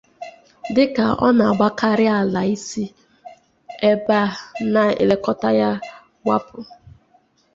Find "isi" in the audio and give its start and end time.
2.55-2.83